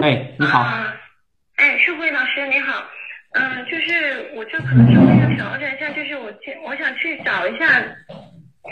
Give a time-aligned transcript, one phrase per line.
[0.00, 0.60] 哎，你好。
[0.60, 0.94] 啊
[1.56, 2.84] 哎，秀慧老师你好，
[3.32, 7.66] 嗯，就是我这可能稍微要调整一下，就是我去我想去找一下，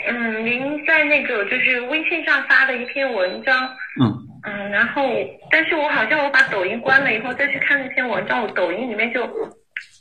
[0.07, 3.67] 嗯，您在那个就是微信上发的一篇文章，
[3.99, 4.07] 嗯
[4.47, 5.03] 嗯，然后
[5.51, 9.27] 但是我好像我把抖音关了以后再去看那篇文章，我抖音里面就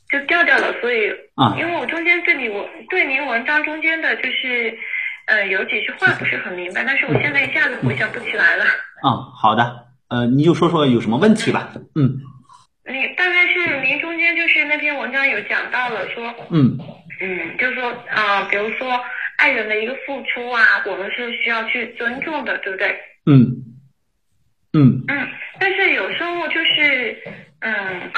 [0.09, 4.79] 就掉掉了，所以啊因为我中间这里我对您文章中间的就是
[5.27, 8.65] 呃有几句话不是很明白，但是我现在一下子回想不起来了。
[9.05, 9.86] 嗯，好的。
[10.09, 11.73] 呃，你就说说有什么问题吧。
[11.95, 12.21] 嗯。
[12.89, 16.79] 你大概是您中间就是那篇文章有讲到了说，嗯。
[17.21, 18.89] 嗯，就是说啊、比如说
[19.39, 22.95] 爱人的一个付出啊，我们是需要去尊重的，对不对？
[23.27, 23.57] 嗯。
[24.75, 25.05] 嗯。
[25.09, 25.29] 嗯，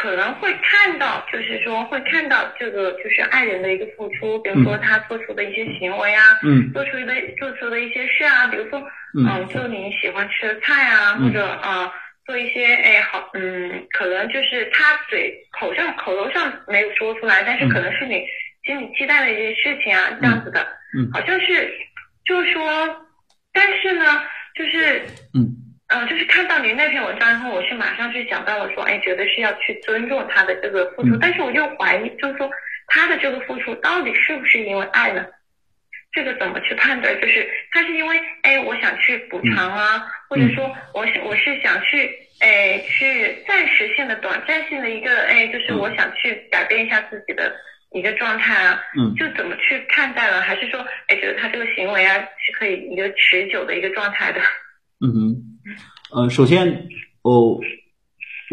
[0.00, 6.72] 可能会看到，就是说会看到这个就是爱人的一个付出，比如说他做出的一些行为啊，嗯。
[6.72, 8.78] 做出的做出的一些事啊，比如说，
[9.18, 9.26] 嗯。
[9.26, 11.26] 嗯，做你喜欢吃的菜啊，嗯。
[11.26, 11.92] 或者啊、呃
[12.26, 17.68] 做一些哎好，嗯，可能就是他嘴口上口头上没有说出来，但是嗯。
[17.70, 18.22] 可能是你
[18.64, 20.60] 心里期待的一些事情啊，这样子的，
[20.96, 21.10] 嗯。
[21.12, 21.72] 好像是，
[22.24, 22.62] 就是说，
[23.52, 24.04] 但是呢，
[24.54, 25.02] 就是。
[25.34, 25.56] 嗯
[25.88, 32.50] 嗯，就是看到您那篇文章然后，我是马上就想到了说，哎，觉得是要去尊重他的这个付出，嗯但是我又怀疑，就是说
[32.88, 35.24] 他的这个付出到底是不是因为爱呢？
[36.12, 37.18] 这个怎么去判断？
[37.20, 47.54] 就是他是因为哎，我想去补偿啊，或者说我想我是想去哎去暂时性的、短暂性的一个哎，就是我想去改变一下自己的
[47.92, 50.42] 一个状态啊，嗯就怎么去看待了？
[50.42, 54.40] 还是说哎，觉得他这个行为啊是可以一个持久的一个状态的？
[55.00, 55.36] 嗯哼，
[56.10, 56.88] 呃，首先，
[57.22, 57.58] 哦，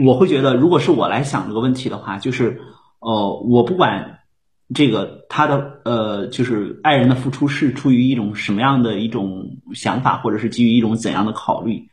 [0.04, 2.60] 我会觉得，如果是我来想这个问题的话，就是，
[3.00, 4.20] 呃，我不管
[4.74, 11.88] 这个他的呃，就是爱人的付出是出于一种什么样的一种想法，或者是基于一种怎样的考虑。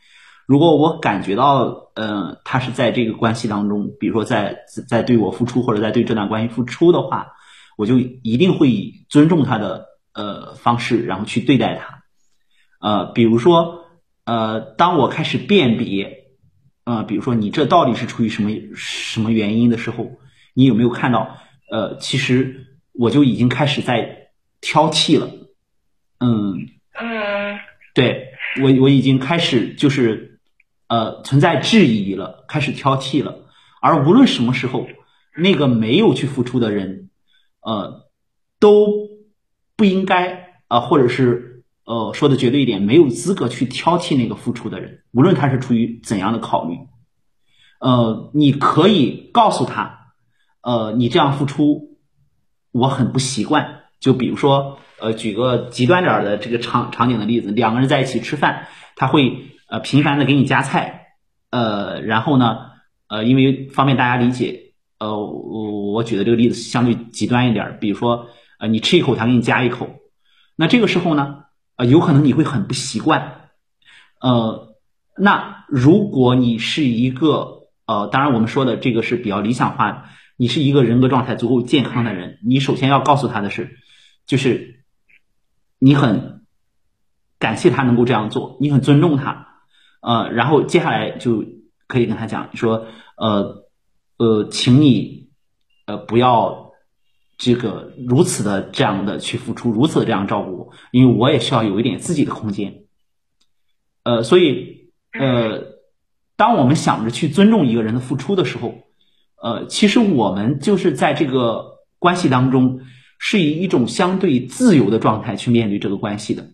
[0.45, 4.57] 如果我感觉到，呃，他是在这个关系当中，比如说在
[4.89, 7.27] 在对我付出，或者在对这段关系付出的话，
[7.77, 12.03] 我就一定会以尊重他的呃方式，然后去对待他。
[12.81, 13.82] 呃，比如说，
[14.25, 16.25] 呃，当我开始辨别，
[16.85, 20.11] 呃，比如说你这到底是出于什么什么原因的时候，
[20.53, 21.37] 你有没有看到？
[21.71, 24.29] 呃，其实我就已经开始在
[24.61, 25.27] 挑剔了。
[26.19, 26.67] 嗯，
[26.99, 27.59] 嗯
[27.95, 28.27] 对
[28.61, 30.39] 我我已经开始就是
[30.87, 33.45] 呃存在质疑了，开始挑剔了。
[33.81, 34.87] 而无论什么时候，
[35.35, 37.09] 那个没有去付出的人，
[37.61, 38.05] 呃，
[38.59, 39.09] 都
[39.75, 40.31] 不应该
[40.67, 41.52] 啊、呃或者是
[41.85, 46.77] 呃说的绝对一点，没有资格去挑剔那个付出的人，无论他是出于怎样的考虑。
[47.79, 50.13] 呃，你可以告诉他，
[50.61, 51.97] 呃，你这样付出，
[52.71, 53.81] 我很不习惯。
[53.99, 61.07] 就比如说，呃，举个极端点儿的这个场场景的例子，两个人在一起吃饭，他会呃频繁的给你夹菜，
[61.51, 62.57] 呃，然后呢，
[63.07, 68.27] 呃，因为方便大家理解，呃，我我举的这个例子相对极端一点，比如说，
[68.59, 69.89] 呃，你吃一口，他给你夹一口，
[70.55, 71.45] 那这个时候呢，
[71.75, 73.49] 呃，有可能你会很不习惯，
[74.21, 74.75] 呃，
[75.17, 80.03] 那如果你是一个呃，当然我们说的这个是比较理想化的，
[80.37, 83.77] 你是一个人格状态足够健康的人，你首先要告诉他的是，
[84.25, 84.85] 就是
[85.79, 86.45] 你很
[87.39, 89.47] 感谢他能够这样做，你很尊重他，
[90.01, 91.43] 呃，然后接下来就
[91.87, 92.85] 可以跟他讲说，
[93.17, 93.65] 呃
[94.17, 95.29] 呃，请你
[95.85, 96.62] 呃不要
[97.37, 102.83] 这个如此的这样的去付出，如此的这样照顾我，因为我也需要有一点自己的空间，
[104.03, 105.63] 呃，所以呃，
[106.35, 108.75] 当我们想着去尊重一个人的付出的时候，
[109.41, 112.81] 呃，其实我们就是在这个关系当中，
[113.19, 116.49] 是以一种相对自由的状态去面对这个关系的。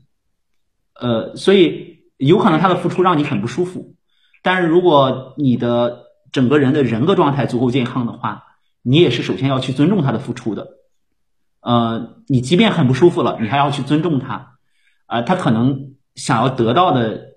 [0.99, 3.95] 呃，所以有可能他的付出让你很不舒服，
[4.43, 8.43] 但是如果你的整个人的人格状态足够健康的话，
[8.81, 10.67] 你也是首先要去尊重他的付出的。
[11.61, 14.57] 呃，你即便很不舒服了，你还要去尊重他。
[15.05, 17.35] 啊、他可能想要得到的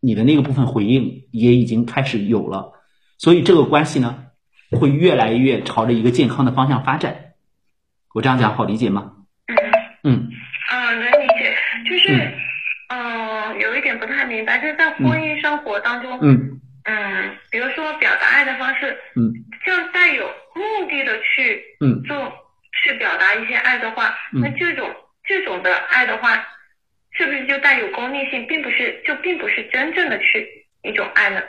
[0.00, 2.72] 你的那个部分回应也已经开始有了，
[3.16, 4.24] 所以这个关系呢，
[4.72, 7.34] 会越来越朝着一个健康的方向发展。
[8.12, 9.12] 我这样讲好理解吗？
[9.46, 9.56] 嗯
[10.02, 10.28] 嗯
[10.72, 11.54] 嗯，能理解，
[11.88, 12.34] 就是
[12.88, 19.32] 嗯、有一点不太明白，就是在婚姻生活当中，嗯嗯，比如说表达爱的方式，嗯
[19.64, 20.24] 就带有
[20.72, 22.16] 目的的去嗯做
[22.82, 24.88] 去表达一些爱的话，嗯那这种
[25.24, 26.34] 这种的爱的话，
[27.12, 30.48] 是不是就带有功利性，并不是就并不是真正的去
[30.82, 31.40] 一种爱呢？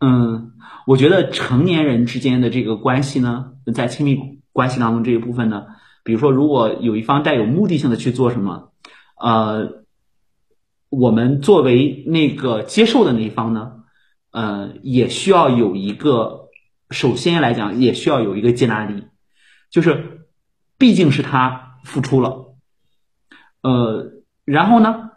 [0.00, 0.52] 嗯，
[0.86, 4.18] 我觉得成年人之间的这个关系呢，在亲密
[4.52, 5.66] 关系当中这一部分呢，
[6.04, 8.72] 比如说如果有一方带有目的性的去做什么，
[9.20, 9.84] 呃，
[10.88, 13.72] 我们作为那个接受的那一方呢，
[14.32, 16.48] 呃，也需要有一个，
[16.90, 19.04] 首先来讲，也需要有一个接纳力，
[19.70, 20.26] 就是
[20.76, 22.54] 毕竟是他付出了，
[23.62, 24.12] 呃，
[24.44, 25.10] 然后呢，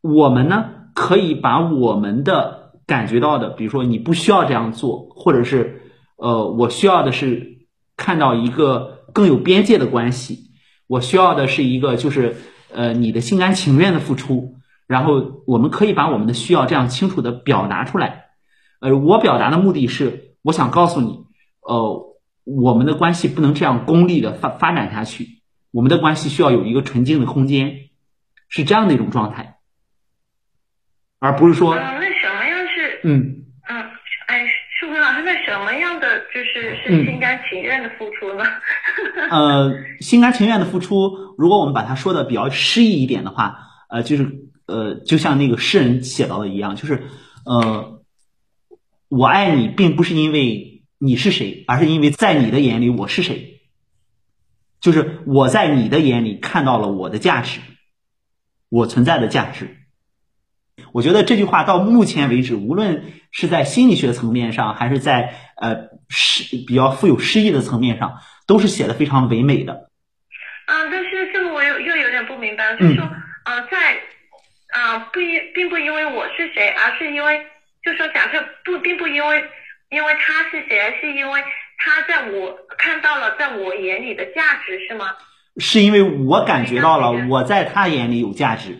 [0.00, 5.82] 我们呢可以把我们的感觉到的，比如说你不需要这样做，或者是
[6.16, 7.66] 呃，我需要的是
[7.96, 10.50] 看到一个更有边界的关系，
[10.86, 12.36] 我需要的是一个就是
[12.72, 14.56] 呃你的心甘情愿的付出。
[14.88, 18.26] 然后我们可以把我们的需要这样清楚的表达出来，
[18.80, 21.24] 呃，我表达的目的是，我想告诉你，
[21.60, 25.40] 呃，我们的关系不能这样功利的发发展下去，
[25.70, 27.90] 我们的关系需要有一个纯净的空间，
[28.48, 29.56] 是这样的一种状态，
[31.18, 33.82] 而不是说，嗯，那什么样是，嗯嗯，
[34.26, 34.46] 哎，
[34.80, 38.44] 树坤老师，那什么样的就是是心甘情愿的付出呢？
[39.30, 43.56] 呃，心甘情愿的付出，如果我们把它说的比较诗意一点的话，
[43.88, 44.26] 呃，就是。
[44.64, 47.02] 呃，就像那个诗人写到的一样，就是
[47.44, 48.00] 呃，
[49.14, 53.60] 我爱你，并不是因为你是谁，而是因为在你的眼里我是谁。
[54.80, 57.60] 就是我在你的眼里看到了我的价值，
[58.70, 59.76] 我存在的价值。
[60.92, 69.90] 我觉得这句话到目前为止，无论是在心理学层面上，还是在呃诗比较富有诗意的层面上，都是写的非常唯美的。
[70.68, 73.04] 嗯，但是这个我又又有点不明白，就是说，
[73.44, 74.00] 呃，在。
[74.72, 77.44] 啊，不因并不因为我是谁，而是因为，
[77.82, 79.44] 就说假设不，并不因为，
[79.90, 81.42] 因为他是谁，是因为
[81.78, 85.16] 他在我看到了，在我眼里的价值，是吗？
[85.58, 88.76] 是因为我感觉到了，我在他眼里有价值。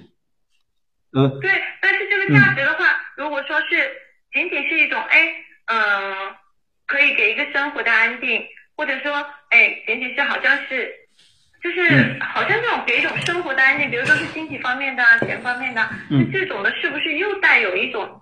[1.12, 1.50] 呃，对，
[1.80, 2.84] 但是这个价值的话，
[3.16, 3.92] 如果说是
[4.32, 5.34] 仅仅是一种，哎，
[5.66, 6.34] 嗯，
[6.86, 8.42] 可以给一个生活的安定，
[8.76, 10.98] 或者说，哎，仅仅是好像是。
[11.62, 18.20] 就是好像这种给一种生活的安定，比如说是经济方面的、钱方面的，嗯，这种的是不是又带有一种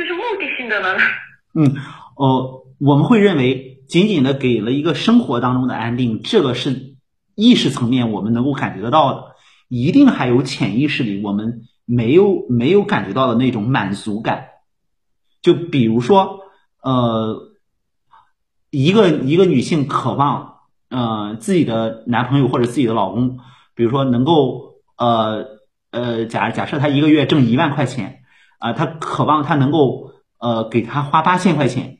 [0.00, 0.88] 就是目的性的呢？
[1.54, 1.76] 嗯，
[2.16, 6.94] 哦，我们会认为仅仅的给了一个生活当中的安定，这个是
[7.34, 9.24] 意识层面我们能够感觉得到的，
[9.68, 14.46] 一定还有潜意识里我们没有没有感觉到的那种满足感。
[15.42, 16.40] 就比如说，
[16.82, 17.50] 呃，
[18.70, 20.48] 一个一个女性渴望。
[20.92, 23.38] 呃，自己的男朋友或者自己的老公，
[23.76, 25.60] 比如说能够呃
[25.92, 28.19] 呃，假假设他一个月挣一万块钱
[28.60, 31.98] 啊，他渴望他能够呃给他花八千块钱，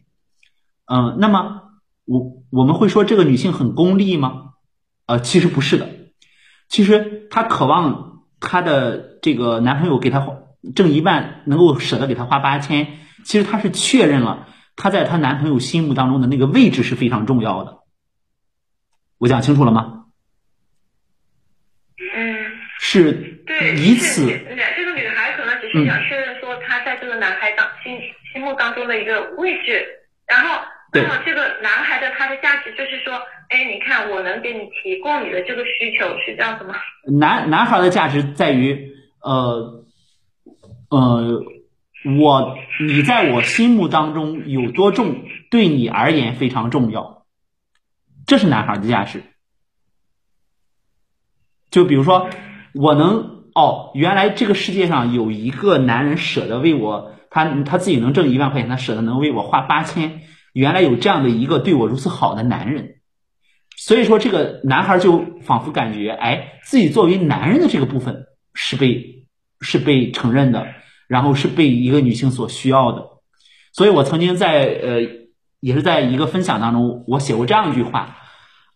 [0.87, 1.63] 嗯，那么
[2.05, 4.53] 我我们会说这个女性很功利吗？
[5.07, 5.89] 呃，其实不是的，
[6.69, 10.25] 其实她渴望她的这个男朋友给她
[10.77, 14.47] 挣一万，能够舍得给她花八千，其实她是确认了
[14.77, 17.79] 她在她男朋友心目当中的那个位置是非常重要的。
[19.19, 20.05] 我讲清楚了吗？
[22.15, 22.37] 嗯，
[22.79, 27.99] 是，对，以此，这个女孩可能只是想确认说她在这个男孩当心
[28.33, 29.87] 心目当中的一个位置，
[30.27, 30.61] 然后，
[30.93, 33.15] 那么这个男孩的他的价值就是说，
[33.49, 36.75] 哎，你看我能给你提供你的这个需求，是这样子吗？
[37.19, 38.93] 男男孩的价值在于，
[39.23, 39.85] 呃，
[40.91, 41.43] 呃，
[42.19, 47.25] 我你在我心目当中有多重，对你而言非常重要。
[48.27, 49.23] 这是男孩的价值，
[51.71, 52.29] 就比如说，
[52.75, 60.21] 我能哦，原来这个世界上有一个男人舍得为我，他他自己能挣一万块钱，他舍得能为我花八千，
[60.53, 62.97] 原来有这样的一个对我如此好的男人，
[63.77, 69.25] 所以说这个男孩就仿佛感觉，哎，自己作为男人的这个部分是被
[69.61, 70.67] 是被承认的，
[71.09, 73.07] 然后是被一个女性所需要的，
[73.73, 75.01] 所以我曾经在呃，
[75.61, 78.17] 也是在一个分享当中，我写过这样一句话。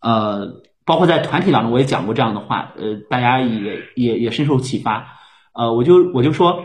[0.01, 5.17] 呃，包括在团体当中，我也讲过这样的话，呃，大家也也也深受启发。
[5.55, 6.63] 呃，我就我就说，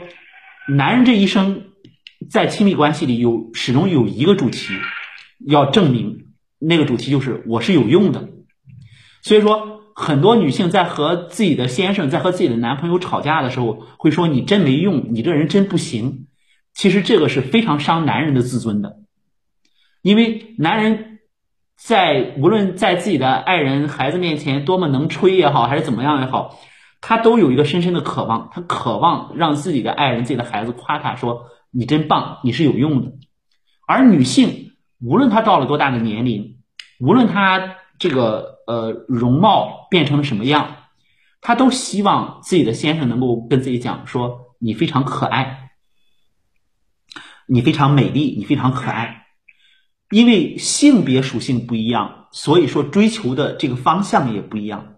[0.68, 1.69] 男人这一生
[2.30, 4.74] 在亲密关系里有始终有一个主题
[5.40, 6.28] 要证明，
[6.60, 8.30] 那个主题就是我是有用的。
[9.22, 16.28] 所以说，很多女性在和自己的先生，在和自己的男朋友吵架的时候，会说你真没用，你这人真不行。
[16.74, 18.98] 其实这个是非常伤男人的自尊的，
[20.02, 21.06] 因为男人。
[21.82, 26.60] 在无论在自己的爱人、孩子面前多么能吹也好，还是怎么样也好，
[27.00, 33.14] 他都有一个深深的渴望，他渴望让自己的爱人、自己的孩子夸他说：“你真棒，你是有用的。”
[33.88, 36.58] 而女性，无论她到了多大的年龄，
[37.00, 40.76] 无论她这个呃容貌变成了什么样，
[41.42, 45.72] 她都希望自己的先生能够跟自己讲说：“你非常可爱，
[47.48, 49.26] 你非常美丽，你非常可爱。”
[50.12, 54.96] 因为性别属性不一样，所以说追求的这个方向也不一样。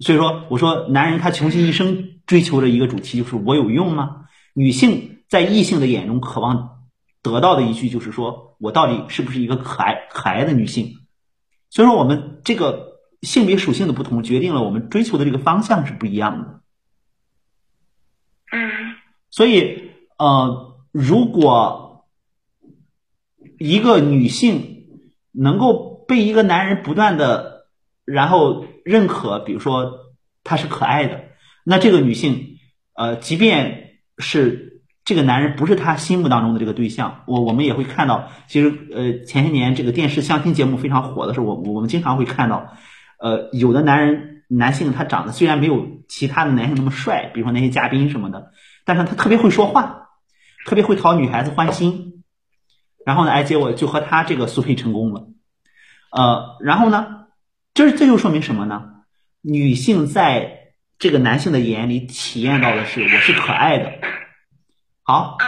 [0.00, 4.26] 所以说，我说男人他穷尽一生追求的一个主题就是我有用吗？
[4.54, 6.86] 女性在异性的眼中渴望
[7.22, 10.94] 得到的一句就是说我到底是不是一个可爱可爱的女性？
[11.70, 16.60] 所以说我们这个性别属性的不同，决定了我们追求的这个方向是不一样的。
[18.52, 18.94] 嗯
[19.30, 22.06] 所以呃，如果
[23.58, 24.86] 一个女性
[25.32, 27.66] 能够被一个男人不断的
[28.04, 30.14] 然后认可，比如说
[30.44, 31.24] 她是可爱的，
[31.64, 32.58] 那这个女性
[32.94, 34.75] 呃，即便是
[35.06, 42.74] 这个男人不是她心目当中的这个对象，我我们也会看到，其实呃前些年这个电视相亲节目非常火的时候，我我们经常会看到，
[43.20, 48.50] 呃有的男人男性他长得虽然没有其他的男性那么帅，比如说那些嘉宾什么的，
[48.84, 50.08] 但是他特别会说话，
[50.66, 52.24] 特别会讨女孩子欢心，
[53.04, 55.28] 然后呢，哎结果就和他这个速配成功了，
[56.10, 57.26] 呃然后呢，
[57.74, 58.82] 这这就说明什么呢？
[59.40, 63.92] 女性在这个男性的眼里体验到的是我是可爱的。
[65.08, 65.46] 好，嗯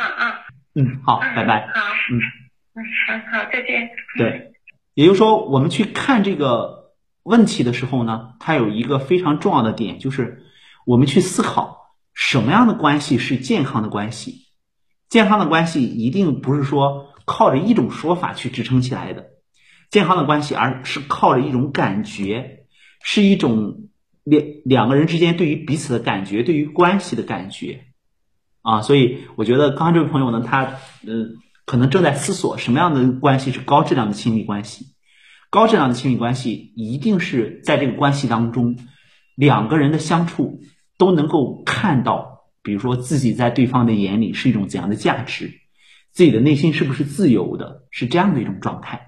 [0.77, 1.67] 嗯嗯，好，嗯，拜拜。
[1.67, 1.81] 好，
[2.12, 2.21] 嗯
[2.75, 3.91] 嗯好好，再见。
[4.17, 4.53] 对，
[4.95, 6.93] 也就是说，我们去看这个
[7.25, 10.45] 问题的时候呢，它有一个非常重要的点，就是
[10.87, 14.47] 我们去思考什么样的关系是健康的关系。
[15.09, 19.31] 健康的关系一定不是说靠着一种说法去支撑起来的，
[19.91, 22.67] 健康的关系而是靠着一种感觉，
[23.03, 23.88] 是一种
[24.23, 27.87] 两两个人之间对于彼此的感觉，对于关系的感觉。
[28.62, 30.65] 啊，所以我觉得刚刚这位朋友呢，他
[31.07, 31.29] 呃
[31.65, 34.87] 可能正在思索什么样的关系是高质量的亲密关系。
[35.50, 38.77] 高质量的亲密关系一定是在这个关系当中，
[39.35, 40.61] 两个人的相处
[40.99, 45.50] 都能够看到，比如说自己在对方的眼里是一种怎样的价值，
[46.12, 49.08] 自己的内心是不是自由的，是这样的一种状态。